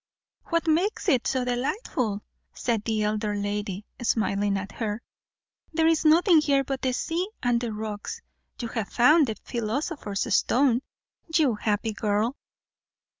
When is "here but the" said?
6.41-6.91